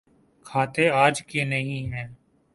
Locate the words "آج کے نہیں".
1.03-1.93